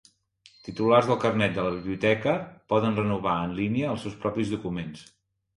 [0.67, 2.33] Titulars del carnet de la biblioteca
[2.75, 5.07] poden renovar en línia els seus propis documents.